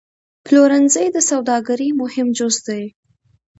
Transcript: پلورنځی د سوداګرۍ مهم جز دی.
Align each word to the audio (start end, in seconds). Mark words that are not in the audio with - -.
پلورنځی 0.45 1.07
د 1.11 1.17
سوداګرۍ 1.29 1.89
مهم 2.01 2.27
جز 2.37 2.55
دی. 2.67 2.83